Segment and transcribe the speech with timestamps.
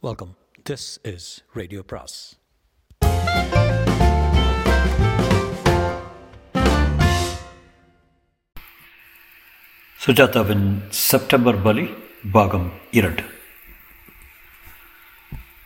[0.00, 0.36] Welcome
[0.70, 2.16] this is radio பிராஸ்
[10.00, 11.94] சுஜாதாவின் September பலி
[12.32, 13.22] பாகம் இரண்டு.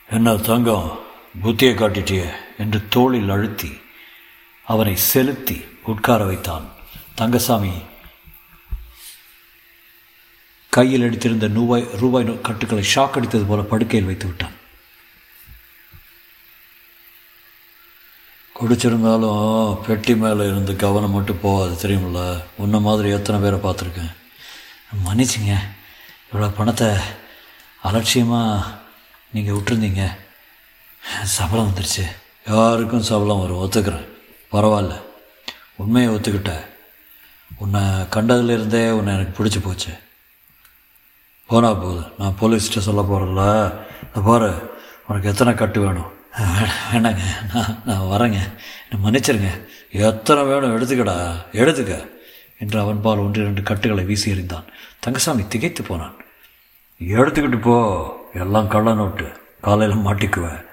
[0.09, 0.99] என்ன தங்கம்
[1.43, 3.80] புத்தியை காட்டிட்டியே என்று தோளில் அழுத்தி
[4.67, 6.73] அவனை செலுத்தி உட்கார வைத்தான்
[7.14, 7.73] தங்கசாமி
[10.75, 14.52] கையில் அடித்திருந்த நூவாய் ரூபாய் கட்டுக்களை ஷாக் அடித்தது போல படுக்கையில் வைத்து விட்டான்.
[18.61, 22.43] குடிச்சிருந்தாலும் பெட்டி மேலே இருந்து கவனம் மட்டும் போகாது தெரியுமில்ல?
[22.57, 24.12] உன்ன மாதிரி எத்தனை பேரை பார்த்துருக்கேன்.
[25.07, 25.57] மன்னிச்சிங்க.
[26.32, 26.89] இவ்வளோ பணத்தை
[27.82, 28.64] அலட்சியமாக
[29.32, 30.07] நீங்கள் விட்டுருந்தீங்க.
[31.25, 32.05] சபலம் வந்துருச்சு.
[32.47, 34.09] யாருக்கும் சபலம் வரும் ஒத்துக்கிறேன்.
[34.53, 35.00] பரவாயில்ல.
[35.77, 36.55] உண்மையை ஒத்துக்கிட்ட
[37.56, 39.92] உன்னை கண்டதுலேருந்தே உன்னை எனக்கு பிடிச்சி போச்சு.
[41.52, 43.72] போனால் போகுது நான் போலீஸ்கிட்ட சொல்ல போகிறதில்ல
[44.24, 44.70] பாரு
[45.06, 46.11] உனக்கு எத்தனை கட்டு வேணும்?
[46.92, 47.20] வேணாங்க
[47.55, 48.39] நான் நான் வரேங்க.
[48.91, 49.67] என்னை மன்னிச்சிருங்க.
[49.91, 51.17] எத்தனை வேணும் எடுத்துக்கடா.
[51.53, 52.09] எடுத்துக்க.
[52.59, 54.64] என்று அவன் பால் ஒன்று இரண்டு கட்டுகளை வீசி எறிந்தான்.
[55.00, 56.14] தங்கசாமி திகைத்து போனான்.
[57.00, 57.77] எடுத்துக்கிட்டு போ.
[58.34, 59.28] எல்லாம் கள்ள நோட்டு.
[59.61, 60.64] காலையில் மாட்டிக்குவேன்.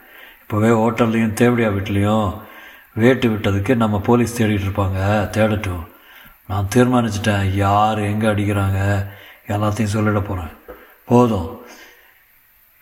[0.44, 2.42] இப்போவே ஹோட்டல்லையும் தேவடியா வீட்லேயும்
[2.94, 5.30] வேட்டு விட்டதுக்கு நம்ம போலீஸ் தேடிட்டு இருப்பாங்க.
[5.38, 5.88] தேடட்டும்.
[6.48, 7.56] நான் தீர்மானிச்சிட்டேன்.
[7.56, 9.08] யார் எங்கே அடிக்கிறாங்க?
[9.48, 10.58] எல்லாத்தையும் சொல்லிட போகிறேன்
[11.10, 11.48] போதும்.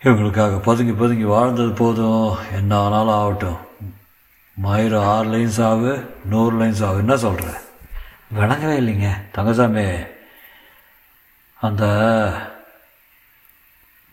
[0.02, 2.36] இவங்களுக்காக பதுங்கி பதுங்கி வாழ்ந்தது போதும்.
[2.52, 3.58] என்ன ஆனாலும் ஆகட்டும்.
[4.62, 6.98] மயிறு ஆறு லைன்ஸ் சாவு நூறு லைன்ஸ் சாவு.
[6.98, 7.48] என்ன சொல்கிற
[8.34, 9.08] விளங்கவே இல்லைங்க.
[9.32, 9.84] தங்கசாமி
[11.60, 11.84] அந்த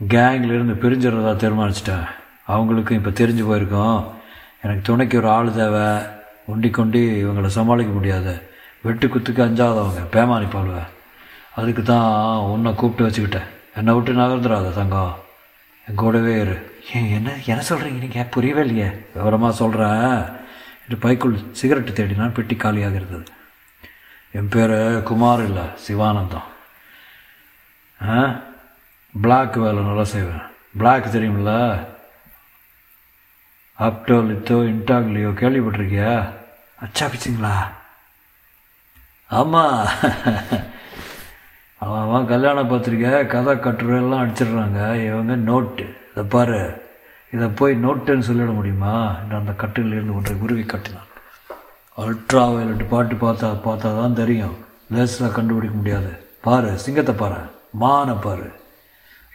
[0.07, 2.07] கேங்லேருந்து பிரிஞ்சிடறதா தீர்மானிச்சிட்டேன்.
[2.47, 4.11] அவங்களுக்கும் இப்போ தெரிஞ்சு போயிருக்கோம்.
[4.61, 5.87] எனக்கு துணைக்கு ஒரு ஆள் தேவை.
[6.47, 8.49] ஒண்டி கொண்டி இவங்களை சமாளிக்க முடியாது.
[8.81, 10.87] வெட்டு குத்துக்கு அஞ்சாதவங்க பேமானி பால்வை.
[11.55, 13.53] அதுக்கு தான் உன்னை கூப்பிட்டு வச்சுக்கிட்டேன்.
[13.75, 15.13] என்னை விட்டு நகர்ந்துடாத தங்கம்
[15.87, 16.81] என் கூடவே இரு.
[16.93, 18.89] ஏன் என்ன என்ன சொல்கிறீங்க நீங்கள் புரியவே இல்லையே.
[19.13, 20.15] விவரமாக சொல்கிறேன்
[20.81, 23.25] என்று பைக்குள் சிகரெட்டு தேடினான் பெட்டி காலியாக இருந்தது
[24.31, 26.47] என் பேர் குமார் இல்லை சிவானந்தம்.
[27.99, 28.39] ஆ?
[29.21, 30.43] பிளாக் வேலை நல்லா செய்வேன்.
[30.77, 31.51] பிளாக் தெரியுமில்ல
[33.79, 36.11] ஆப்டோ லித்தோ இன்டாக்லியோ கேள்விப்பட்டிருக்கியா?
[36.81, 37.55] அச்சா பிச்சிங்களா?
[39.29, 39.85] ஆமாம்
[41.93, 45.05] அவன் கல்யாண பத்திரிக்கை கதை கட்டுரை எல்லாம் அடிச்சிடுறாங்க.
[45.05, 46.81] இவங்க நோட்டு இதை பாரு.
[47.31, 49.15] இதை போய் நோட்டுன்னு சொல்லிட முடியுமா?
[49.29, 51.09] நான் அந்த கட்டிலிருந்து ஒன்றை உருவி கட்டினான்.
[51.97, 54.55] அல்ட்ரா வயலட் பாட்டு பார்த்தா பார்த்தா தான் தெரியும்.
[54.93, 56.25] லேஸில் கண்டுபிடிக்க முடியாது.
[56.41, 57.35] பாரு சிங்கத்தை பாரு.
[57.79, 58.51] மானை பாரு.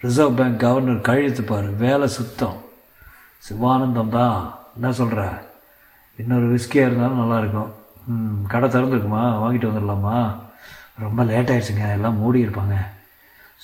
[0.00, 1.67] ரிசர்வ் பேங்க் கவர்னர் கழுத்து பாரு.
[1.67, 2.56] வேலை சுத்தம்.
[3.38, 4.59] சிவானந்தம் தான்.
[4.75, 5.49] என்ன சொல்கிற
[6.17, 7.71] இன்னொரு விஸ்கியாக இருந்தாலும் நல்லாயிருக்கும்
[8.06, 9.22] ம் கடை திறந்துருக்குமா?
[9.43, 10.37] வாங்கிட்டு வந்துடலாமா?
[11.00, 12.77] ரொம்ப லேட் ஆயிடுச்சுங்க எல்லாம் மூடி இருப்பாங்க.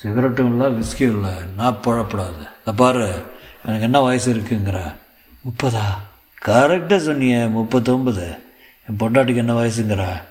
[0.02, 2.44] சிகரெட்டும் இல்லை விஸ்கியும் இல்லை நான் புழப்படாது.
[2.60, 3.24] இதை பாரு
[3.64, 4.94] எனக்கு என்ன வயசு இருக்குங்கிற.
[5.44, 5.84] முப்பதா?
[6.46, 8.38] கரெக்டாக சொன்னியே முப்பத்தொம்பது
[8.88, 10.22] என் பொண்டாட்டிக்கு என்ன வயசுங்கிற?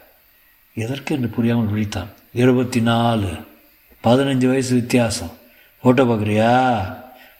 [0.73, 2.07] எதற்கு என்று புரியாமல் விழித்தான்.
[2.33, 3.31] இருபத்தி நாலு
[4.03, 5.31] பதினஞ்சு வயசு வித்தியாசம்.
[5.83, 6.53] ஃபோட்டோ பார்க்குறியா?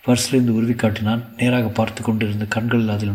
[0.05, 1.23] பர்ஸ்லேருந்து உருவி காட்டினான்.
[1.37, 3.13] நேராக பார்த்து கொண்டிருந்த கண்களில் அதில்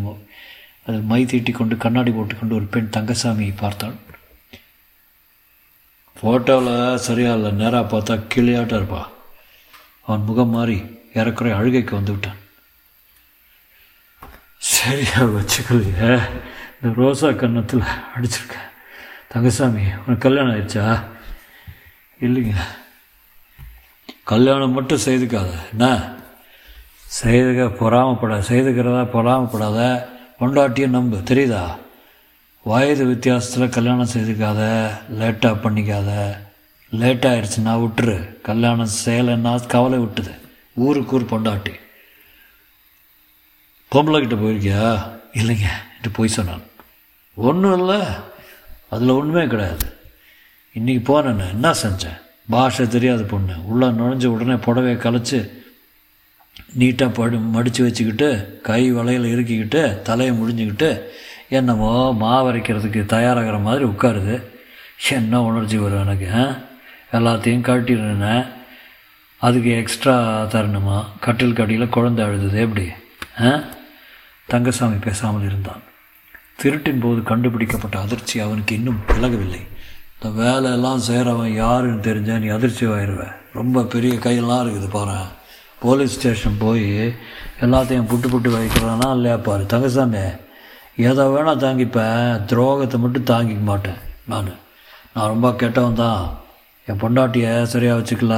[0.86, 3.92] அதில் மை தீட்டி கொண்டு கண்ணாடி போட்டுக்கொண்டு ஒரு பெண் தங்கசாமியை பார்த்தாள்
[6.22, 9.06] ஃபோட்டோவில் சரியா இல்லை நேராக பார்த்தா கிளியாட்டம் இருப்பா.
[10.06, 10.76] அவன் முகம் மாறி
[11.14, 12.36] ஏறக்குறை அழுகைக்கு வந்து விட்டான்.
[14.56, 16.20] சரியா வச்சுக்கலையே.
[16.82, 17.82] இந்த ரோசா கன்னத்தில்
[18.16, 18.68] அடிச்சிருக்கேன்
[19.28, 21.02] தங்கசாமி உனக்கு கல்யாணம் ஆயிடுச்சா?
[22.20, 22.54] இல்லைங்க.
[24.24, 25.50] கல்யாணம் மட்டும் செய்துக்காத.
[25.70, 26.12] என்ன?
[27.06, 30.06] செய்துக்க பொறாமப்படாத செய்துக்கிறதா பொறாமப்படாத.
[30.40, 31.76] பொண்டாட்டியும் நம்பு தெரியுதா?
[32.62, 36.36] வயது வித்தியாசத்தில் கல்யாணம் செய்துக்காத லேட்டாக பண்ணிக்காத
[36.92, 38.40] லேட்டாகிடுச்சுன்னா விட்டுரு.
[38.40, 40.38] கல்யாணம் செய்யலைன்னா கவலை விட்டுது.
[40.74, 41.74] ஊருக்கு ஊர் பொண்டாட்டி.
[43.92, 45.10] பொம்பளை கிட்ட போயிருக்கியா?
[45.36, 46.62] இல்லைங்க என்று போய் சொன்னான்.
[47.34, 48.06] ஒன்றும் இல்லை.
[48.90, 49.86] அதில் ஒன்றுமே கிடையாது.
[50.78, 52.20] இன்றைக்கி போனேன்னு என்ன செஞ்சேன்?
[52.48, 53.52] பாஷை தெரியாத பொண்ணு.
[53.64, 55.58] உள்ளே நுழைஞ்ச உடனே புடவையை கலைச்சி
[56.78, 61.00] நீட்டாக படு மடித்து வச்சுக்கிட்டு கை வலையில் இறுக்கிக்கிட்டு தலையை முடிஞ்சுக்கிட்டு
[61.50, 64.42] என்னமோ மாவரைக்கிறதுக்கு தயாராகிற மாதிரி உட்காருது.
[65.10, 66.56] என்ன உணர்ச்சி வரும் எனக்கு ஆ?
[67.12, 68.46] எல்லாத்தையும் கட்டிடுனேன்
[69.36, 71.04] அதுக்கு எக்ஸ்ட்ரா தரணுமா?
[71.20, 72.88] கட்டில் கடியில் குழந்தை அழுதுது எப்படி
[73.40, 73.62] ஆ?
[74.46, 75.82] தங்கசாமி பேசாமல் இருந்தான்.
[76.62, 79.60] திருட்டின் போது கண்டுபிடிக்கப்பட்ட அதிர்ச்சி அவனுக்கு இன்னும் விலகவில்லை.
[80.14, 85.18] இந்த வேலையெல்லாம் செய்கிறவன் யாருன்னு தெரிஞ்சா நீ அதிர்ச்சி ஆயிடுவேன் ரொம்ப பெரிய கையெல்லாம் இருக்குது பாரு.
[85.78, 87.16] போலீஸ் ஸ்டேஷன் போய்
[87.60, 89.66] எல்லாத்தையும் புட்டு புட்டு வைக்கிறானா இல்லையா பாரு.
[89.66, 90.22] தங்கசாமி
[91.08, 94.00] எதை வேணால் தாங்கிப்பேன் துரோகத்தை மட்டும் தாங்கிக்க மாட்டேன்
[94.30, 94.50] நான்.
[95.14, 96.22] நான் ரொம்ப கெட்டவன் தான்
[96.88, 98.36] என் பொண்டாட்டியை சரியாக வச்சுக்கல.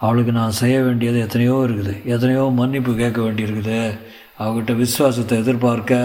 [0.00, 1.94] அவளுக்கு நான் செய்ய வேண்டியது எத்தனையோ இருக்குது.
[2.12, 3.80] எத்தனையோ மன்னிப்பு கேட்க வேண்டியிருக்குது.
[4.42, 5.98] அவகிட்ட விசுவாசத்தை எதிர்பார்க்க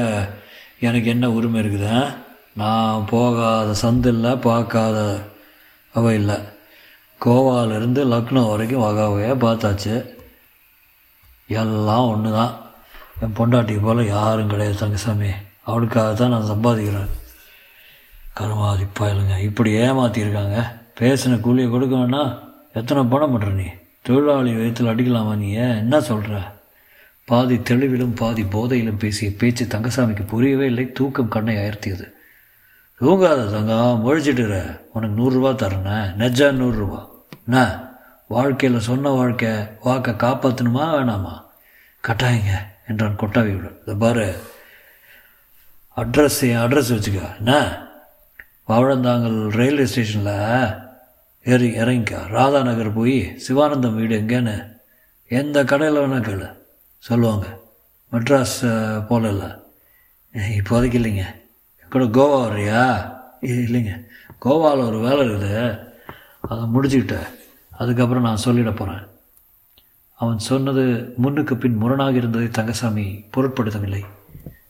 [0.88, 1.94] எனக்கு என்ன உரிமை இருக்குது
[2.62, 4.98] நான் போகாத சந்து இல்லை பார்க்காத
[5.96, 6.38] அவ இல்லை.
[7.22, 9.96] கோவாலேருந்து லக்னோ வரைக்கும் வகை வகையாக பார்த்தாச்சு.
[11.62, 12.54] எல்லாம் ஒன்று தான்
[13.24, 15.32] என் பொண்டாட்டி போல் யாரும் கிடையாது தங்கசாமி.
[15.66, 17.12] அவளுக்காக தான் நான் சம்பாதிக்கிறேன்.
[18.34, 20.58] கருமாதி பயலுங்க இப்படி ஏமாற்றிருக்காங்க
[21.00, 22.34] பேசின கூலியை கொடுக்க வேணாம்
[22.74, 23.68] எத்தனை பணம் பண்ணுற நீ?
[24.02, 25.50] தொழிலாளி வயிற்றில் அடிக்கலாமா நீ?
[25.50, 25.78] ஏன்?
[25.78, 26.36] என்ன சொல்கிற
[27.26, 30.92] பாதி தெளிவிலும் பாதி போதையிலும் பேசிய பேச்சு தங்கசாமிக்கு புரியவே இல்லை.
[30.92, 32.06] தூக்கம் கண்ணை அயர்த்தியது.
[33.02, 34.80] தூங்காத தங்கா முழிச்சிட்டுற.
[34.94, 37.02] உனக்கு நூறுரூவா தரேண்ணே நெஜா நூறுரூவா
[37.46, 37.84] என்ன
[38.28, 39.50] வாழ்க்கையில் சொன்ன வாழ்க்கை
[39.84, 41.34] வாக்கை காப்பாற்றணுமா வேணாமா?
[42.08, 42.54] கட்டாயங்க
[42.88, 43.78] என்றான் கொட்டாவியுடன்.
[43.82, 44.28] இதை பாரு
[45.98, 47.38] அட்ரஸ் என் அட்ரஸ் வச்சுக்க.
[47.38, 47.78] என்ன?
[48.68, 50.74] பவழந்தாங்கல் ரயில்வே ஸ்டேஷனில்
[51.44, 52.28] ஏறி இறங்கிக்கா.
[52.28, 54.78] ராதா நகர் போய் சிவானந்தம் வீடு எங்கேன்னு
[55.28, 56.58] எந்த கடையில் வேணால் கேளு.
[56.98, 57.60] சொல்லுவாங்க.
[58.12, 59.60] மெட்ராஸ் போகல போல
[60.34, 61.24] இப்போதைக்கு இல்லைங்க.
[61.90, 63.14] கூட கோவா வர்றியா?
[63.42, 64.04] இல்லைங்க.
[64.42, 65.80] கோவாவில் ஒரு வேலை இருக்குது.
[66.42, 67.28] அதை முடிச்சுக்கிட்டேன்
[67.78, 69.08] அதுக்கப்புறம் நான் சொல்லிட போகிறேன்
[70.14, 74.06] அவன் சொன்னது முன்னுக்கு பின் முரணாக இருந்ததை தங்கசாமி பொருட்படுத்தவில்லை.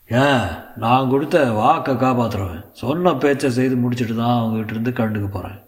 [0.08, 0.46] ஏன்?
[0.76, 5.64] நான் கொடுத்த வாக்கை காப்பாற்றுவேன் சொன்ன பேச்சை செய்து முடிச்சுட்டு தான் அவங்ககிட்ட இருந்து கண்டுக்க போகிறேன்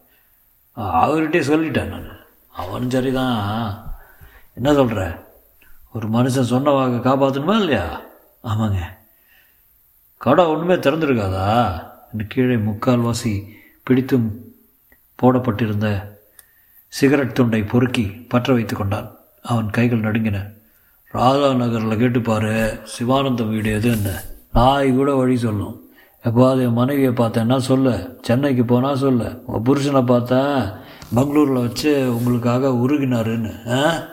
[0.76, 2.16] அவர்கிட்டே சொல்லிட்டேன் நான்.
[2.48, 3.96] அவனும் சரிதான்.
[4.54, 5.26] என்ன சொல்கிற
[5.92, 8.00] ஒரு மனுஷன் சொன்ன வாக்கை காப்பாற்றணுமா இல்லையா?
[8.44, 8.78] ஆமாங்க.
[10.16, 11.82] கடை ஒன்றுமே திறந்துருக்காதா?
[12.12, 13.48] என்று கீழே முக்கால்வாசி
[13.90, 14.30] பிடித்தும்
[15.14, 16.18] போடப்பட்டிருந்த
[16.88, 19.14] சிகரெட் துண்டை பொறுக்கி பற்ற வைத்து கொண்டான்.
[19.42, 20.57] அவன் கைகள் நடுங்கின.
[21.08, 24.20] ராதா நகரில் கேட்டுப்பாரு சிவானந்தம் வீடு எது என்ன
[24.52, 25.88] நாய் கூட வழி சொல்லும்.
[26.22, 28.08] எப்போது என் மனைவியை பார்த்தேன்னா சொல்ல.
[28.22, 29.38] சென்னைக்கு போனால் சொல்ல.
[29.46, 30.70] உங்கள் புருஷனை பார்த்தேன்
[31.14, 33.68] பெங்களூரில் வச்சு உங்களுக்காக உருகினாருன்னு.
[33.72, 34.04] ஆ?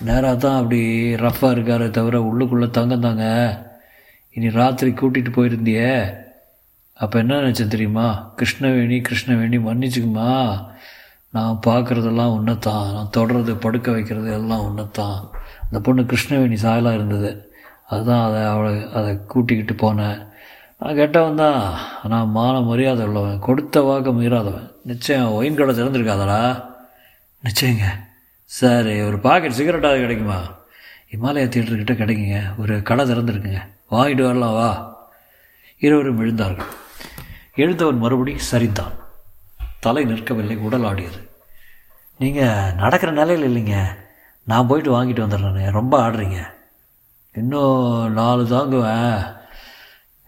[0.00, 3.24] நேராக தான் அப்படி ரஃப்பாக இருக்காரு தவிர உள்ளுக்குள்ளே தங்கம் தாங்க.
[4.30, 6.14] இனி ராத்திரி கூட்டிகிட்டு போயிருந்தியே.
[6.92, 8.34] அப்போ என்ன நினச்சேன் தெரியுமா?
[8.36, 10.60] கிருஷ்ணவேணி கிருஷ்ணவேணி மன்னிச்சுக்குமா?
[11.30, 12.92] நான் பார்க்குறதெல்லாம் உன்னைத்தான்.
[12.92, 15.30] நான் தொடர்றது படுக்க வைக்கிறது எல்லாம் உன்னைத்தான்.
[15.72, 17.52] அந்த பொண்ணு கிருஷ்ணவேணி சாயலாக இருந்தது.
[17.88, 20.26] அதுதான் அதை அவளை அதை கூட்டிக்கிட்டு போனேன்.
[20.78, 21.78] நான் கெட்டவன் தான்.
[22.02, 24.72] ஆனால் மான மரியாதை உள்ளவன் கொடுத்த வாக்க மீறாதவன்.
[24.84, 26.64] நிச்சயம் ஒயின் கடை திறந்துருக்காதடா.
[27.44, 27.82] நிச்சயங்க.
[28.44, 30.40] சரி ஒரு பாக்கெட் சிகரெட்டாவது கிடைக்குமா?
[31.10, 32.58] இமாலயா தியேட்டர்கிட்ட கிடைக்குங்க.
[32.58, 33.60] ஒரு கடை திறந்துருக்குங்க.
[33.90, 34.96] வாங்கிட்டு வரலாம் வா.
[35.78, 36.70] இருவரும் எழுந்தார்கள்
[37.56, 38.92] எழுந்தவன் மறுபடி சரிந்தான்.
[39.80, 41.30] தலை நிற்கவில்லை உடல் ஆடியது.
[42.18, 44.06] நீங்கள் நடக்கிற நிலையில் இல்லைங்க.
[44.48, 46.38] நான் போயிட்டு வாங்கிட்டு வந்துடுறேன் ரொம்ப ஆடுறீங்க.
[47.32, 49.36] இன்னும் நாலு தாங்குவேன்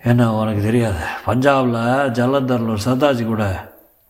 [0.02, 1.05] என்ன உனக்கு தெரியாது.
[1.26, 3.44] பஞ்சாபில் ஜலந்தரில் ஒரு சர்தாஜி கூட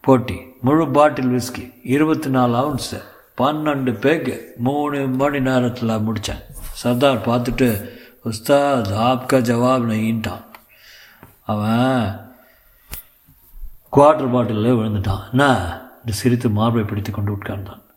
[0.01, 0.39] போட்டி.
[0.61, 2.99] முழு பாட்டில் விஸ்கி இருபத்தி நாலு அவுன்ஸு
[3.39, 6.43] பன்னெண்டு பேக்கு மூணு மணி நேரத்தில் முடித்தேன்
[6.83, 7.69] சர்தார் பார்த்துட்டு
[8.25, 10.45] உஸ்தாத் ஆப்கா ஜவாப் நெய்யின்ட்டான்
[11.47, 12.29] அவன்
[13.93, 15.31] குவார்டர் பாட்டிலில் விழுந்துட்டான்.
[15.31, 15.47] என்ன?
[16.01, 17.89] இந்த சிரித்து மார்பை பிடித்து கொண்டு உட்கார்ந்தான்.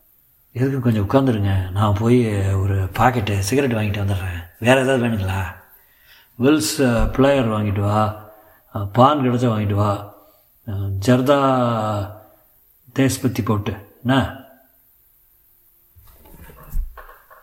[0.53, 2.17] எதுக்கு கொஞ்சம் உட்காந்துருங்க நான் போய்
[2.53, 4.43] ஒரு பாக்கெட்டு சிகரெட் வாங்கிட்டு வந்துடுறேன்.
[4.59, 5.39] வேறு ஏதாவது வேணுங்களா?
[6.39, 8.31] வில்ஸ் பிளேயர் வாங்கிட்டு வா.
[8.93, 10.15] பான் கிடச்சா வாங்கிட்டு வா.
[11.05, 11.37] ஜர்தா
[12.99, 13.73] தேஸ்பத்தி போட்டு.
[14.01, 14.35] என்ன?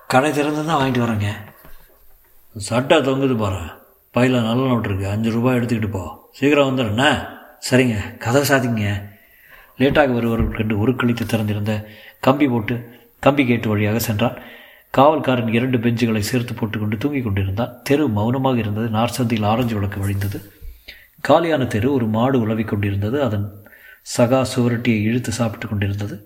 [0.06, 1.30] கடை திறந்து தான் வாங்கிட்டு வரேங்க.
[2.56, 3.60] சட்டை தொங்குது பாரு.
[4.10, 6.30] பையில் நல்ல நோட்டு இருக்குது அஞ்சு ரூபாய் எடுத்துக்கிட்டு போ.
[6.32, 7.26] சீக்கிரம் வந்துடுண்ணே
[7.70, 8.16] சரிங்க.
[8.18, 9.08] கதை சாதிங்க
[9.78, 11.88] லேட்டாக வருவர்கள் கண்டு கழித்து திறந்திருந்த
[12.20, 14.38] கம்பி போட்டு கம்பி கேட்டு வழியாக சென்றான்.
[14.98, 17.74] காவல்காரன் இரண்டு பெஞ்சுகளை சேர்த்து போட்டுக்கொண்டு தூங்கிக் கொண்டிருந்தான்.
[17.82, 18.88] தெரு மௌனமாக இருந்தது.
[18.88, 20.38] நார்சந்தியில் ஆரஞ்சு விளக்கு வழிந்தது.
[21.20, 23.22] காலியான தெரு ஒரு மாடு உலவிக் கொண்டிருந்தது.
[23.22, 23.46] அதன்
[24.16, 26.16] சகா சுவரட்டியை இழுத்து சாப்பிட்டு கொண்டிருந்தது.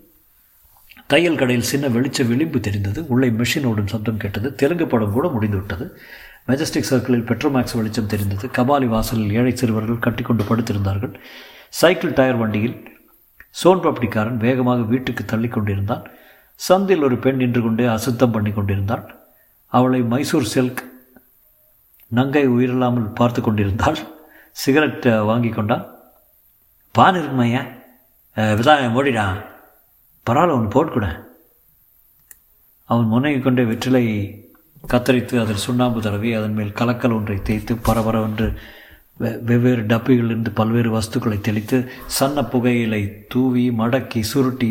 [1.06, 3.06] தையல் கடையில் சின்ன வெளிச்ச விளிம்பு தெரிந்தது.
[3.06, 4.54] உள்ளே மெஷின் ஓடும் சப்தம் கேட்டது.
[4.54, 5.98] தெலுங்கு படம் கூட முடிந்து விட்டது.
[6.48, 8.46] மெஜஸ்டிக் சர்க்கிளில் பெட்ரோமேக்ஸ் வெளிச்சம் தெரிந்தது.
[8.46, 11.14] கபாலி வாசலில் ஏழை சிறுவர்கள் கட்டிக்கொண்டு படுத்திருந்தார்கள்.
[11.68, 12.76] சைக்கிள் டயர் வண்டியில்
[13.64, 16.06] சோன் பப்டிக்காரன் வேகமாக வீட்டுக்கு தள்ளி கொண்டிருந்தான்.
[16.60, 19.04] சந்தில் ஒரு பெண் நின்று கொண்டே அசுத்தம் பண்ணி கொண்டிருந்தாள்.
[19.72, 20.82] அவளை மைசூர் சில்க்
[22.10, 23.98] நங்கை உயிரில்லாமல் பார்த்து கொண்டிருந்தாள்.
[24.56, 25.84] சிகரெட் வாங்கி கொண்டான்
[26.94, 27.62] பான் இருக்குமையா
[28.56, 29.38] விதாயம் மூடிடான்
[30.26, 31.06] பரவாயில்ல ஒன்று போட்டுக்கூட.
[32.88, 34.04] அவன் முனைகிக் கொண்டே வெற்றிலை
[34.88, 38.48] கத்தரித்து அதில் சுண்ணாம்பு தடவி அதன் மேல் கலக்கல் ஒன்றை தேய்த்து பரபரவென்று
[39.20, 44.70] வெ- வெவ்வேறு டப்பிகளிலிருந்து பல்வேறு வஸ்துக்களை தெளித்து சன்ன புகையிலை தூவி மடக்கி சுருட்டி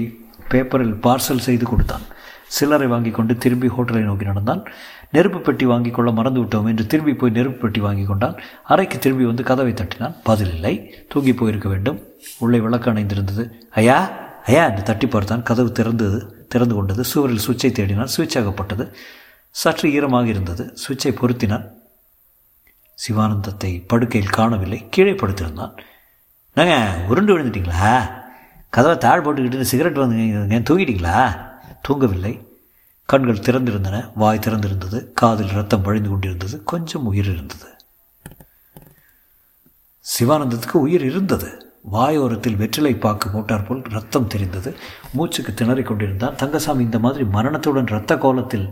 [0.53, 2.01] பேப்பரில் பார்சல் செய்து கொடுத்தான்.
[2.48, 4.63] சில்லறை வாங்கி கொண்டு திரும்பி ஹோட்டலை நோக்கி நடந்தான்.
[5.12, 8.36] நெருப்பு பெட்டி வாங்கி கொள்ள மறந்து விட்டோம் என்று திரும்பி போய் நெருப்பு பெட்டி வாங்கி கொண்டான்.
[8.63, 10.15] அறைக்கு திரும்பி வந்து கதவை தட்டினான்.
[10.24, 11.05] பதில் இல்லை.
[11.10, 12.00] தூங்கி போயிருக்க வேண்டும்.
[12.38, 13.50] உள்ளே விளக்கு அணைந்திருந்தது.
[13.72, 14.00] ஐயா
[14.45, 15.43] ஐயா என்று தட்டி பார்த்தான்.
[15.43, 17.03] கதவு திறந்தது திறந்து கொண்டது.
[17.03, 18.12] சுவரில் சுவிட்சை தேடினான்.
[18.17, 18.95] சுவிட்ச் ஆகப்பட்டது
[19.50, 20.77] சற்று ஈரமாக இருந்தது.
[20.88, 21.67] சுவிட்சை பொருத்தினான்.
[23.07, 24.88] சிவானந்தத்தை படுக்கையில் காணவில்லை.
[24.89, 25.74] கீழே படுத்திருந்தான்.
[26.55, 28.22] நாங்கள் உருண்டு விழுந்துட்டீங்களா?
[28.75, 30.22] கதவை தாழ் போட்டுக்கிட்டு சிகரெட் வந்து
[30.70, 31.18] தூங்கிட்டீங்களா?
[31.88, 32.34] தூங்கவில்லை.
[33.12, 37.68] கண்கள் திறந்திருந்தன வாய் திறந்திருந்தது காதில் ரத்தம் வழிந்து கொண்டிருந்தது கொஞ்சம் உயிர் இருந்தது.
[40.13, 41.50] சிவானந்தத்துக்கு உயிர் இருந்தது.
[41.92, 44.70] வாயோரத்தில் வெற்றிலை பாக்கு போட்டார் போல் ரத்தம் தெரிந்தது.
[45.15, 46.39] மூச்சுக்கு திணறிக் கொண்டிருந்தான்.
[46.42, 48.68] தங்கசாமி இந்த மாதிரி மரணத்துடன் இரத்த கோலத்தில்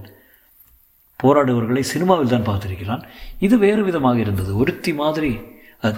[1.24, 3.04] போராடுவர்களை சினிமாவில் தான் பார்த்திருக்கிறான்.
[3.48, 4.52] இது வேறு விதமாக இருந்தது.
[4.64, 5.32] ஒருத்தி மாதிரி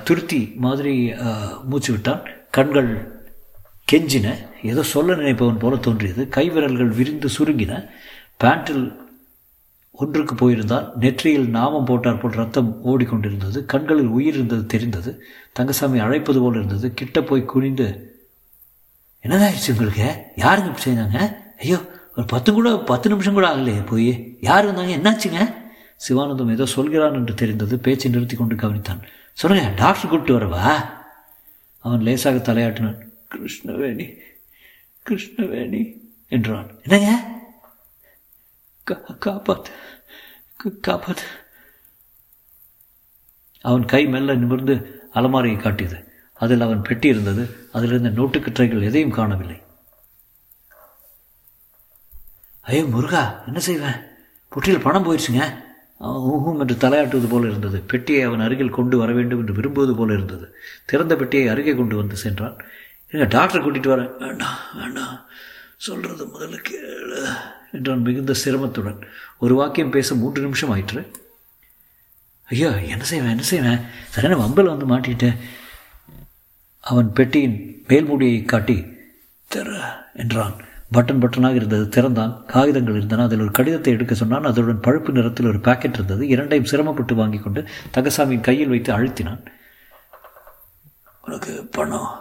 [0.07, 0.95] துருத்தி மாதிரி
[1.69, 2.23] மூச்சு விட்டான்.
[2.51, 2.91] கண்கள்
[3.91, 6.27] கெஞ்சின ஏதோ சொல்ல நினைப்பவன் போல தோன்றியது.
[6.35, 7.89] கைவிரல்கள் விரிந்து சுருங்கின.
[8.43, 9.01] பேண்டில்
[9.91, 13.65] ஒன்றுக்கு போயிருந்தால் நெற்றியில் நாமம் போட்டார் போல் ரத்தம் ஓடிக்கொண்டிருந்தது.
[13.65, 15.23] கண்களில் உயிர் இருந்தது தெரிந்தது.
[15.53, 16.93] தங்கசாமி அழைப்பது போல் இருந்தது.
[16.93, 18.11] கிட்ட போய் குனிந்து
[19.23, 20.07] என்னதாயிடுச்சு உங்களுக்கு?
[20.35, 21.37] யாருங்க இப்படி செய்தாங்க?
[21.59, 21.77] ஐயோ
[22.15, 24.37] ஒரு பத்து கூட பத்து நிமிஷம் கூட ஆகலையே போய்.
[24.41, 24.93] யார் வந்தாங்க?
[24.97, 25.53] என்னாச்சுங்க?
[26.07, 27.79] சிவானந்தம் ஏதோ சொல்கிறான் என்று தெரிந்தது.
[27.79, 29.01] பேச்சை நிறுத்தி கொண்டு கவனித்தான்.
[29.33, 30.85] சொல்லுங்க டாக்டர் கூப்பிட்டு வரவா?
[31.79, 32.99] அவன் லேசாக தலையாட்டினான்.
[33.33, 34.17] கிருஷ்ணவேணி
[35.09, 35.97] கிருஷ்ணவேணி
[36.27, 36.79] என்றான்.
[36.83, 37.41] என்னங்க?
[38.91, 39.71] கா- காப்பாத்து
[40.87, 41.41] காப்பாத்து.
[43.61, 46.11] அவன் கை மெல்ல நிமிர்ந்து அலமாரியை காட்டியது.
[46.33, 49.61] அதில் அவன் பெட்டி இருந்தது அதிலிருந்த நோட்டுக்கற்றைகள் எதையும் காணவில்லை.
[52.61, 53.95] ஐயோ முருகா என்ன செய்வேன்
[54.51, 55.63] பொட்டியில் பணம் போயிடுச்சுங்க
[55.99, 57.79] அவன் ஊஹும் என்று தலையாட்டுவது போல இருந்தது.
[57.79, 60.55] பெட்டியை அவன் அருகில் கொண்டு வர வேண்டும் என்று விரும்புவது போல இருந்தது.
[60.85, 62.57] திறந்த பெட்டியை அருகே கொண்டு வந்து சென்றான்.
[63.13, 65.17] எங்க டாக்டர் கூட்டிட்டு வரேன் வேண்டாம் வேண்டாம்
[65.77, 67.19] சொல்றது முதல்ல கேளு
[67.71, 68.99] என்றான் மிகுந்த சிரமத்துடன்.
[69.39, 71.01] ஒரு வாக்கியம் பேச மூன்று நிமிஷம் ஆயிற்று.
[72.49, 73.79] ஐயோ என்ன செய்வேன் என்ன செய்வேன்?
[74.09, 75.37] சரியான வம்பில் வந்து மாட்டிட்டேன்
[76.79, 78.77] அவன் பெட்டியின் மேல்மூடியை காட்டி
[79.51, 79.69] திற
[80.13, 80.55] என்றான்.
[80.93, 82.33] பட்டன் பட்டனாக இருந்தது திறந்தான்.
[82.47, 83.23] காகிதங்கள் இருந்தன.
[83.23, 84.43] அதில் ஒரு கடிதத்தை எடுக்க சொன்னான்.
[84.43, 86.23] அதனுடன் பழுப்பு நிறத்தில் ஒரு பாக்கெட் இருந்தது.
[86.27, 87.63] இரண்டையும் சிரமப்பட்டு வாங்கி கொண்டு
[87.95, 89.41] தங்கசாமியின் கையில் வைத்து அழுத்தினான்.
[91.21, 92.11] உனக்கு பணம்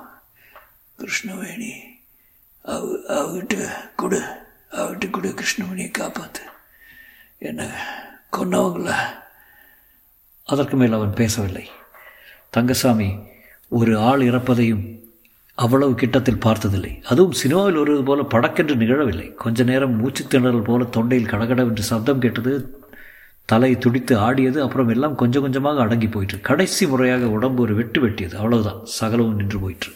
[1.03, 1.73] கிருஷ்ணவேணி
[2.65, 2.81] அவ
[3.17, 3.55] அவகிட்ட
[3.97, 4.19] கொடு
[4.77, 6.45] அவகிட்ட கொடு கிருஷ்ணவேணியை காப்பாற்று
[7.43, 7.63] என்ன
[8.31, 8.91] கொன்னவங்கள
[10.49, 11.65] அதற்கு மேல் அவன் பேசவில்லை
[12.53, 13.09] தங்கசாமி
[13.73, 14.85] ஒரு ஆள் இறப்பதையும்
[15.59, 21.31] அவ்வளவு கிட்டத்தில் பார்த்ததில்லை அதுவும் சினிமாவில் வருவது போல படக்கென்று நிகழவில்லை கொஞ்ச நேரம் மூச்சு திணறல் போல தொண்டையில்
[21.31, 22.53] கடகடவென்று சப்தம் கேட்டது
[23.49, 28.35] தலை துடித்து ஆடியது அப்புறம் எல்லாம் கொஞ்சம் கொஞ்சமாக அடங்கி போயிற்று கடைசி முறையாக உடம்பு ஒரு வெட்டு வெட்டியது
[28.35, 29.93] அவ்வளவுதான் சகலவும் நின்று போயிற்று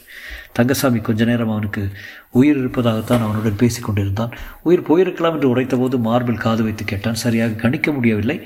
[0.56, 1.82] தங்கசாமி கொஞ்ச நேரம் அவனுக்கு
[2.30, 4.32] உயிர் இருப்பதாகத்தான் அவனுடன் பேசிக் கொண்டிருந்தான்
[4.62, 7.22] உயிர் போயிருக்கலாம் என்று உரைத்தபோது மார்பில் காது வைத்து கேட்டான்.
[7.24, 8.36] சரியாக கணிக்க முடியவில்லை.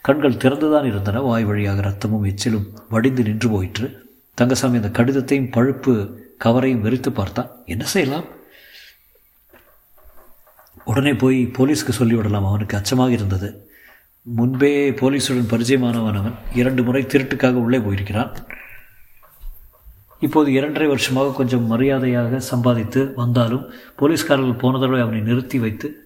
[0.00, 1.20] கண்கள் திறந்துதான் இருந்தன.
[1.20, 3.86] வாய் வழியாக ரத்தமும் எச்சிலும் வடிந்து நின்று போயிற்று.
[4.34, 5.94] தங்கசாமி அந்த கடிதத்தையும் பழுப்பு
[6.44, 7.50] கவரையும் வெறித்து பார்த்தான்.
[7.66, 8.24] என்ன செய்யலாம்?
[10.84, 12.46] உடனே போய் போலீஸ்க்கு சொல்லிவிடலாம்.
[12.46, 13.48] அவனுக்கு அச்சமாக இருந்தது.
[14.22, 16.36] முன்பே போலீஸுடன் பரிச்சயமானவன் அவன்.
[16.54, 18.36] இரண்டு முறை திருட்டுக்காக உள்ளே போயிருக்கிறான்.
[20.20, 26.04] இப்போது இரண்டரை வருஷமாக கொஞ்சம் மரியாதையாக சம்பாதித்து வந்தாலும் போலீஸ்காரர்கள் போன தடவை அவனை நிறுத்தி வைத்து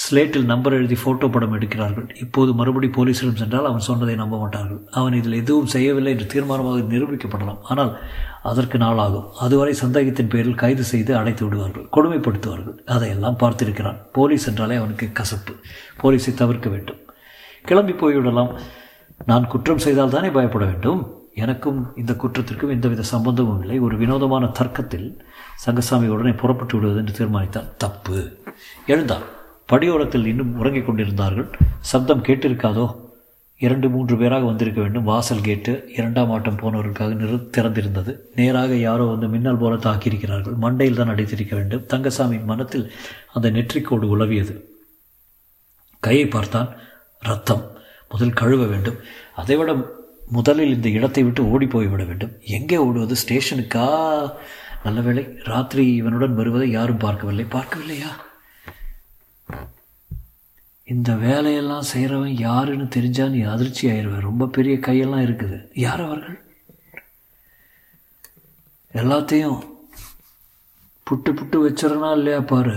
[0.00, 2.16] ஸ்லேட்டில் நம்பர் எழுதி ஃபோட்டோ படம் எடுக்கிறார்கள்.
[2.16, 4.82] இப்போது மறுபடி போலீஸிடம் சென்றால் அவன் சொன்னதை நம்ப மாட்டார்கள்.
[4.90, 7.58] அவன் இதில் எதுவும் செய்யவில்லை என்று தீர்மானமாக நிரூபிக்கப்படலாம்.
[7.62, 7.98] ஆனால்
[8.42, 9.28] அதற்கு நாளாகும்.
[9.38, 11.88] அதுவரை சந்தேகத்தின் பேரில் கைது செய்து அடைத்து விடுவார்கள்.
[11.96, 12.76] கொடுமைப்படுத்துவார்கள்.
[12.84, 13.98] அதையெல்லாம் பார்த்திருக்கிறான்.
[14.12, 15.54] போலீஸ் என்றாலே அவனுக்கு கசப்பு.
[16.02, 16.98] போலீஸை தவிர்க்க வேண்டும்.
[17.64, 18.52] கிளம்பி போய்விடலாம்.
[19.26, 21.19] நான் குற்றம் செய்தால் தானே பயப்பட வேண்டும்?
[21.34, 23.78] எனக்கும் இந்த குற்றத்திற்கும் எந்தவித சம்பந்தமும் இல்லை.
[23.78, 25.18] ஒரு வினோதமான தர்க்கத்தில்
[25.56, 28.36] சங்கசாமி உடனே புறப்பட்டு விடுவது என்று தீர்மானித்தான் தப்பு.
[28.86, 29.22] எழுந்தார்.
[29.72, 31.48] படியோரத்தில் இன்னும் உறங்கிக் கொண்டிருந்தார்கள்.
[31.80, 33.08] சப்தம் கேட்டிருக்காதோ?
[33.58, 35.02] இரண்டு மூன்று பேராக வந்திருக்க வேண்டும்.
[35.02, 38.16] வாசல் கேட்டு இரண்டாம் ஆட்டம் போனவர்களுக்காக நிறு திறந்திருந்தது.
[38.34, 40.54] நேராக யாரோ வந்து மின்னல் போல தாக்கியிருக்கிறார்கள்.
[40.62, 41.86] மண்டையில் தான் அடித்திருக்க வேண்டும்.
[41.86, 42.92] தங்கசாமியின் மனத்தில்
[43.32, 44.68] அந்த நெற்றிக்கோடு உலவியது.
[45.98, 46.68] கையை பார்த்தான்.
[47.18, 47.70] ரத்தம்.
[48.08, 48.96] முதல் கழுவ வேண்டும்.
[49.36, 49.98] அதைவிட
[50.30, 52.34] முதலில் இந்த இடத்தை விட்டு ஓடி போய்விட வேண்டும்.
[52.40, 53.14] எங்கே ஓடுவது?
[53.14, 53.86] ஸ்டேஷனுக்கா?
[54.84, 57.44] நல்ல வேளை ராத்திரி இவனுடன் வருவதை யாரும் பார்க்கவில்லை.
[57.44, 58.10] பார்க்கவில்லையா?
[60.84, 65.58] இந்த வேலையெல்லாம் செய்கிறவன் யாருன்னு தெரிஞ்சா நீ அதிர்ச்சி ஆயிடுவேன் ரொம்ப பெரிய கையெல்லாம் இருக்குது.
[65.74, 66.38] யார் அவர்கள்?
[68.92, 69.58] எல்லாத்தையும்
[71.10, 72.76] புட்டு புட்டு வச்சிடறனா இல்லையா பாரு?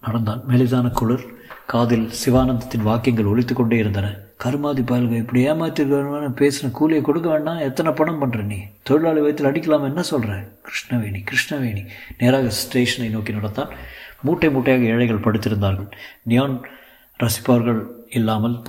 [0.00, 0.42] நடந்தான்.
[0.48, 1.26] மெலிதான குளிர்.
[1.66, 4.26] காதில் சிவானந்தத்தின் வாக்கியங்கள் ஒழித்து கொண்டே இருந்தன.
[4.42, 8.58] கருமாதி பயல்கள் இப்படி ஏமாத்திருக்கணும் பேசின கூலியை கொடுக்க வேண்டாம் எத்தனை பணம் பண்ணுற நீ?
[8.82, 10.32] தொழிலாளி வயத்தில் அடிக்கலாம் என்ன சொல்கிற
[10.66, 11.82] கிருஷ்ணவேணி கிருஷ்ணவேணி.
[12.18, 13.72] நேராக ஸ்டேஷனை நோக்கி நடத்தான்
[14.22, 15.88] மூட்டை மூட்டையாக ஏழைகள் படுத்திருந்தார்கள்.
[16.22, 16.60] நியான்
[17.20, 17.80] ரசிப்பவர்கள்
[18.10, 18.62] இல்லாமல்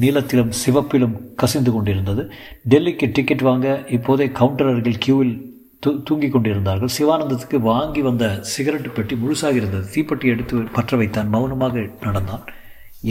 [0.00, 2.22] நீலத்திலும் சிவப்பிலும் கசிந்து கொண்டிருந்தது.
[2.68, 5.34] டெல்லிக்கு டிக்கெட் வாங்க இப்போதே கவுண்டர் அருகில் கியூவில்
[5.78, 6.92] தூ தூங்கி கொண்டிருந்தார்கள்.
[6.98, 9.86] சிவானந்தத்துக்கு வாங்கி வந்த சிகரெட் பெட்டி முழுசாக இருந்தது.
[9.94, 11.28] தீப்பெட்டி எடுத்து பற்ற வைத்தான்.
[11.28, 12.44] மௌனமாக நடந்தான்.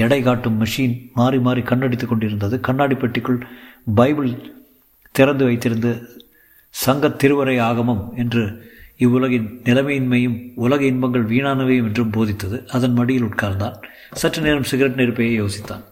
[0.02, 2.60] எடை காட்டும் மெஷின் மாறி மாறி கண்ணடித்துக் கொண்டிருந்தது.
[2.60, 3.40] கண்ணாடி பெட்டிக்குள்
[3.96, 4.30] பைபிள்
[5.12, 5.92] திறந்து வைத்திருந்து
[6.76, 8.44] சங்க திருவரை ஆகமம் என்று
[8.98, 12.58] இவ்வுலகின் நிலைமையின்மையும் உலக இன்பங்கள் வீணானவையும் என்றும் போதித்தது.
[12.68, 13.78] அதன் மடியில் உட்கார்ந்தான்.
[14.12, 15.84] சற்று நேரம் சிகரெட் நெருப்பையே யோசித்தான்.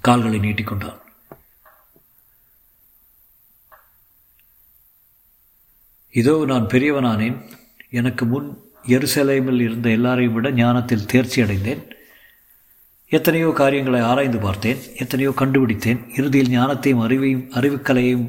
[0.00, 0.98] கால்களை நீட்டிக்கொண்டான்
[6.14, 7.36] இதோ நான் பெரியவனானேன்.
[7.90, 8.48] எனக்கு முன்
[8.86, 11.82] எருசலேமில் இருந்த எல்லாரையும் விட ஞானத்தில் தேர்ச்சி அடைந்தேன்.
[13.16, 16.00] எத்தனையோ காரியங்களை ஆராய்ந்து பார்த்தேன் எத்தனையோ கண்டுபிடித்தேன்.
[16.18, 18.26] இறுதியில் ஞானத்தையும் அறிவையும் அறிவுக்கலையும்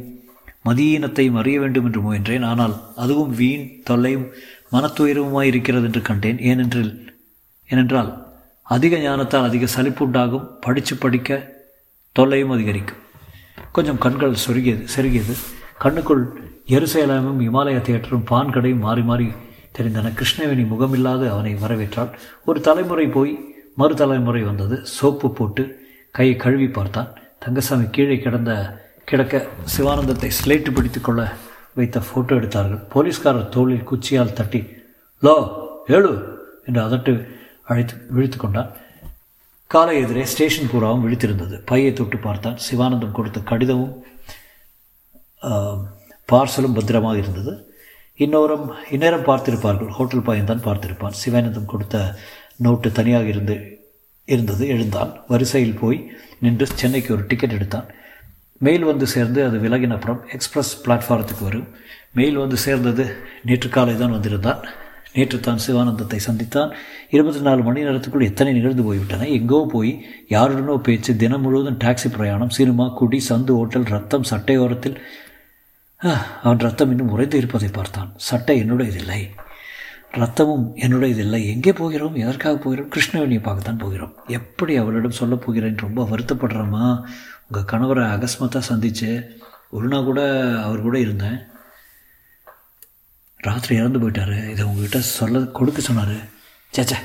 [0.68, 2.46] மதியீனத்தையும் அறிய வேண்டும் என்று முயன்றேன்.
[2.46, 4.26] ஆனால் அதுவும் வீண் தொல்லையும்
[4.72, 6.40] மனத்துயரவுமாய் இருக்கிறது என்று கண்டேன்.
[6.40, 6.92] ஏனென்றில்
[7.70, 8.10] ஏனென்றால்
[8.64, 11.40] அதிக ஞானத்தால் அதிக சலிப்பு உண்டாகும் படித்து படிக்க
[12.16, 13.02] தொல்லையும் அதிகரிக்கும்.
[13.72, 15.36] கொஞ்சம் கண்கள் சொருகியது செருகியது.
[15.84, 16.26] கண்ணுக்குள்
[16.76, 19.28] எருசேலமும் இமாலய தியேட்டரும் பான் கடையும் மாறி மாறி
[19.78, 20.12] தெரிந்தன.
[20.20, 22.12] கிருஷ்ணவேணி முகமில்லாது அவனை வரவேற்றாள்.
[22.46, 23.34] ஒரு தலைமுறை போய்
[23.78, 24.76] மறுதலைமுறை வந்தது.
[24.98, 25.64] சோப்பு போட்டு
[26.16, 27.10] கையை கழுவி பார்த்தான்.
[27.44, 28.52] தங்கசாமி கீழே கிடந்த
[29.10, 29.36] கிடக்க
[29.74, 31.22] சிவானந்தத்தை ஸ்லேட்டு பிடித்து கொள்ள
[31.78, 32.82] வைத்த ஃபோட்டோ எடுத்தார்கள்.
[32.94, 34.62] போலீஸ்காரர் தோளில் குச்சியால் தட்டி
[35.24, 35.36] லோ
[35.96, 36.12] ஏழு!
[36.68, 37.12] என்று அதட்டு
[37.70, 38.72] அழைத்து விழித்து கொண்டான்.
[39.72, 41.56] காலை எதிரே ஸ்டேஷன் பூராவும் விழித்திருந்தது.
[41.70, 42.58] பையை தொட்டு பார்த்தான்.
[42.68, 43.94] சிவானந்தம் கொடுத்த கடிதமும்
[46.30, 47.54] பார்சலும் பத்திரமாக இருந்தது.
[48.20, 49.92] இன்னொரும் இந்நேரம் பார்த்திருப்பார்கள்.
[49.98, 51.16] ஹோட்டல் பையன்தான் பார்த்திருப்பான்.
[51.22, 51.98] சிவானந்தம் கொடுத்த
[52.66, 53.56] நோட்டு தனியாக இருந்து
[54.28, 54.64] இருந்தது.
[54.74, 55.12] எழுந்தான்.
[55.32, 55.98] வரிசையில் போய்
[56.44, 57.88] நின்று சென்னைக்கு ஒரு டிக்கெட் எடுத்தான்.
[58.66, 61.68] மெயில் வந்து சேர்ந்து அது விலகின அப்புறம் எக்ஸ்பிரஸ் பிளாட்ஃபாரத்துக்கு வரும்.
[62.18, 63.04] மெயில் வந்து சேர்ந்தது
[63.48, 64.62] நேற்று காலை தான் வந்திருந்தான்.
[65.16, 66.70] நேற்று தான் சிவானந்தத்தை சந்தித்தான்.
[67.16, 69.28] இருபத்தி நாலு மணி நேரத்துக்குள் எத்தனை நிகழ்ந்து போய்விட்டன?
[69.38, 69.92] எங்கோ போய்
[70.36, 74.98] யாருடனோ பேச்சு தினம் முழுவதும் டாக்ஸி பிரயாணம் சினிமா குடி சந்து ஓட்டல் ரத்தம் சட்டையோரத்தில்
[76.44, 78.12] அவன் ரத்தம் இன்னும் உறைந்து இருப்பதை பார்த்தான்.
[78.30, 79.22] சட்டை என்னுடையதில்லை.
[80.14, 81.46] ரத்தமும் என்னுடையதில்லை.
[81.46, 82.16] எங்கே போகிறோம்?
[82.16, 82.90] எதற்காக போகிறோம்?
[82.90, 84.16] கிருஷ்ணவேணியை பார்க்கத்தான் போகிறோம்.
[84.28, 85.78] எப்படி அவளிடம் சொல்ல போகிறேன்?
[85.78, 87.04] ரொம்ப வருத்தப்படுறோமா
[87.48, 89.40] உங்கள் கணவரை அகஸ்மத்தாக சந்தித்து
[89.70, 90.22] ஒரு நாள் கூட
[90.62, 91.40] அவர் கூட இருந்தேன்.
[93.38, 94.50] ராத்திரி இறந்து போயிட்டார்.
[94.50, 96.16] இதை உங்ககிட்ட சொல்ல கொடுக்க சொன்னார்.
[96.76, 96.98] சேச்சே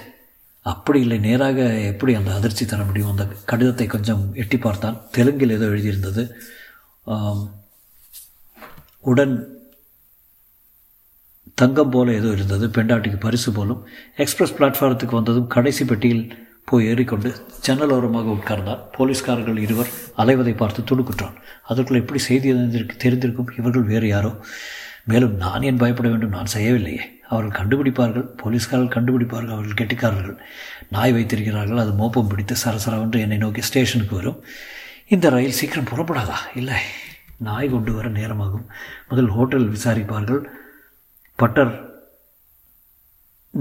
[0.62, 1.18] அப்படி இல்லை.
[1.18, 1.58] நேராக
[1.92, 3.10] எப்படி அந்த அதிர்ச்சி தர முடியும்?
[3.10, 6.24] அந்த கடிதத்தை கொஞ்சம் எட்டி பார்த்தால் தெலுங்கில் ஏதோ எழுதியிருந்தது.
[9.00, 9.55] உடன்
[11.60, 13.86] தங்கம் போல ஏதோ இருந்தது பெண்டாட்டிக்கு பரிசு போலும்.
[14.16, 16.24] எக்ஸ்பிரஸ் பிளாட்ஃபாரத்துக்கு வந்ததும் கடைசி பெட்டியில்
[16.64, 18.82] போய் ஏறிக்கொண்டு ஜன்னல் ஓரமாக உட்கார்ந்தார்.
[18.96, 19.86] போலீஸ்காரர்கள் இருவர்
[20.18, 22.52] அலைவதை பார்த்து துடுக்குற்றான் அதற்குள் எப்படி செய்தி
[23.04, 23.46] தெரிந்திருக்கும்?
[23.58, 24.32] இவர்கள் வேறு யாரோ?
[25.04, 26.28] மேலும் நான் ஏன் பயப்பட வேண்டும்?
[26.28, 27.00] நான் செய்யவில்லையே.
[27.28, 28.26] அவர்கள் கண்டுபிடிப்பார்கள்.
[28.42, 29.54] போலீஸ்காரர்கள் கண்டுபிடிப்பார்கள்.
[29.56, 30.36] அவர்கள் கெட்டிக்காரர்கள்.
[30.90, 31.76] நாய் வைத்திருக்கிறார்கள்.
[31.76, 34.44] அது மோப்பம் பிடித்து சரசரவென்று என்னை நோக்கி ஸ்டேஷனுக்கு வரும்.
[35.08, 36.38] இந்த ரயில் சீக்கிரம் புறப்படாதா?
[36.54, 36.80] இல்லை.
[37.36, 38.68] நாய் கொண்டு வர நேரமாகும்.
[39.08, 40.44] முதல் ஹோட்டல் விசாரிப்பார்கள்.
[41.40, 41.72] பட்டர்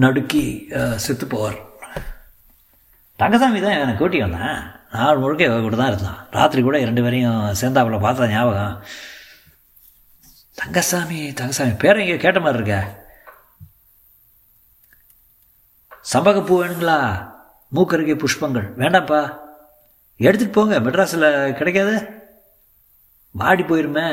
[0.04, 0.44] நடுக்கி
[1.06, 1.60] செத்து போவார்
[3.22, 4.58] தங்கசாமி தான் எனக்கு கூட்டி வந்தேன்.
[4.94, 6.20] நாள் முழுக்க கூட தான் இருந்தான்.
[6.38, 8.76] ராத்திரி கூட இரண்டு பேரையும் சேர்ந்தாப்புல பார்த்தா ஞாபகம்.
[10.62, 13.04] தங்கசாமி தங்கசாமி பேரை இங்கே கேட்ட மாதிரி இருக்க.
[16.14, 17.00] சம்பகப்பூ வேணுங்களா?
[17.76, 18.68] மூக்கருகே புஷ்பங்கள்.
[18.82, 19.22] வேண்டாம்ப்பா.
[20.26, 20.80] எடுத்துகிட்டு போங்க.
[20.80, 21.96] மெட்ராஸில் கிடைக்காது.
[23.32, 24.08] வாடி போயிருமே.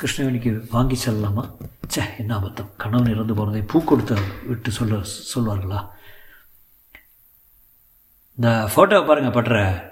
[0.00, 1.50] கிருஷ்ணவேணிக்கு வாங்கி செல்லலாமா
[1.86, 2.70] சே என்ன அபத்தம்.
[2.76, 4.98] கணவன் இறந்து போனதை பூ கொடுத்து விட்டு சொல்ல
[5.34, 5.88] சொல்வார்களா?
[8.36, 9.82] இந்த ஃபோட்டோவை பாருங்கள் பட்டுற.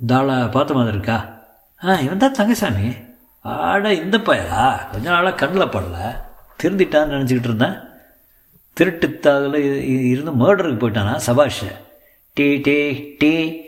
[0.00, 1.46] இந்த ஆளை பார்த்த மாதிரி இருக்கா?
[1.84, 2.94] ஆ இவன் தான் தங்கசாமி.
[3.40, 6.20] ஆட இந்த பயலா கொஞ்ச நாளாக கண்ணில் படல.
[6.62, 7.76] திருந்திட்டான்னு நினச்சிக்கிட்டு இருந்தேன்.
[8.80, 9.54] திருட்டுத்தாதில்
[10.06, 11.64] இருந்து மேர்டருக்கு போயிட்டானா சபாஷ்.
[12.32, 13.60] Tea tea tea.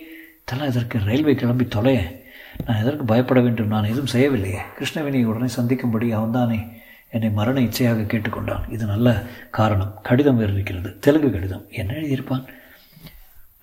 [0.44, 2.19] தலை இதற்கு ரயில்வே கிளம்பி தொலையேன்.
[2.66, 3.66] நான் எதற்கு பயப்பட வேண்டும்?
[3.66, 4.61] நான் எதுவும் செய்யவில்லையே.
[4.79, 6.61] கிருஷ்ணவேணியை உடனே சந்திக்கும்படி அவன்தானே
[7.09, 8.70] என்னை மரண இச்சையாக கேட்டுக்கொண்டான்.
[8.70, 9.94] இது நல்ல காரணம்.
[10.03, 10.99] கடிதம் வேறு இருக்கிறது.
[10.99, 11.64] தெலுங்கு கடிதம்.
[11.70, 12.44] என்ன எழுதியிருப்பான்?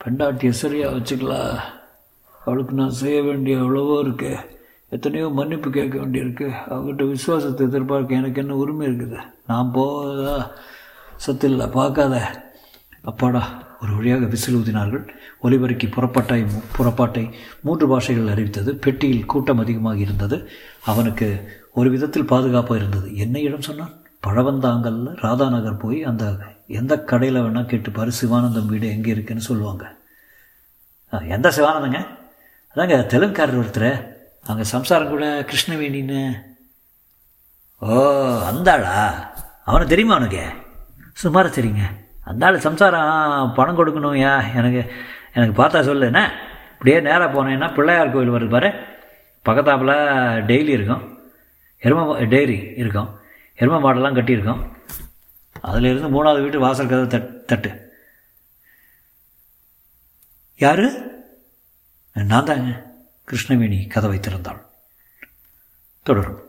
[0.04, 1.58] பெண்டாட்டியை சரியாக வச்சுக்கலாம்
[2.46, 4.32] அவளுக்கு நான் செய்ய வேண்டிய அவ்வளவோ இருக்கு.
[4.90, 6.48] எத்தனையோ மன்னிப்பு கேட்க வேண்டியிருக்கு.
[6.70, 9.20] அவங்ககிட்ட விசுவாசத்தை எதிர்பார்க்க எனக்கு என்ன உரிமை இருக்குது?
[9.48, 10.52] நான் போதா?
[11.28, 12.46] சத்தில்லை பார்க்காத.
[13.02, 15.04] அப்பாடா ஒரு வழியாக விசில் ஊதினார்கள்
[15.44, 16.46] ஒலிபரிக்கு புறப்பாட்டை
[16.78, 17.24] புறப்பாட்டை
[17.62, 18.76] மூன்று பாஷைகள் அறிவித்தது.
[18.76, 20.50] பெட்டியில் கூட்டம் அதிகமாக இருந்தது.
[20.86, 21.28] அவனுக்கு
[21.74, 23.16] ஒரு விதத்தில் பாதுகாப்பாக இருந்தது.
[23.16, 23.94] என்ன இடம் சொன்னான்?
[24.28, 26.24] பழவந்தாங்கல்ல ராதாநகர் போய் அந்த
[26.68, 29.86] எந்த கடையில் வேணால் கேட்டுப்பார் சிவானந்தம் வீடு எங்கே இருக்குன்னு சொல்லுவாங்க.
[31.36, 32.00] எந்த சிவானந்தங்க?
[32.74, 33.92] அதாங்க தெலுங்குக்காரர் ஒருத்தர்.
[34.46, 36.22] அங்கே சம்சாரம் கூட கிருஷ்ணவேணின்னு.
[37.78, 37.88] ஓ
[38.52, 38.98] அந்தாளா
[39.66, 40.44] அவனை தெரியுமா அவனுக்கு
[41.14, 41.86] சுமார தெரியுங்க.
[42.28, 44.92] அதனால் சம்சாரம் பணம் கொடுக்கணும் யா எனக்கு
[45.34, 46.30] எனக்கு பார்த்தா சொல்லுண்ணே
[46.72, 48.68] இப்படியே நேராக போனேன்னா பிள்ளையார் கோவில் வருது பாரு.
[49.46, 51.20] பக்கத்தாப்பில் டெய்லி இருக்கும்.
[51.82, 53.20] எரும டெய்லி இருக்கும்.
[53.60, 54.76] எரும மாடெல்லாம் கட்டியிருக்கோம்.
[55.62, 57.92] அதிலிருந்து மூணாவது வீட்டு வாசல் கதை தட் தட்டு.
[60.58, 60.86] யார்?
[62.14, 62.84] நான் தாங்க
[63.32, 64.62] கிருஷ்ணவேணி கதை வைத்திருந்தாள்
[66.04, 66.47] தொடரும்.